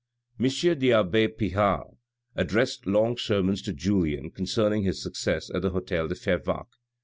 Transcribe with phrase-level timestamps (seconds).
[0.39, 0.45] M.
[0.79, 1.95] the abbe Pirard
[2.35, 6.79] addressed long sermons to Julien concerning his success at the hotel de Fervaques.